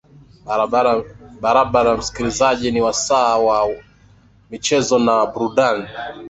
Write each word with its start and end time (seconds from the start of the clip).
barabara 1.41 1.97
msikilizaji 1.97 2.71
ni 2.71 2.81
wasaa 2.81 3.37
wa 3.37 3.71
rfi 3.71 3.83
micheza 4.49 4.99
na 4.99 5.25
nurdin 5.25 5.55
seleman 5.55 5.87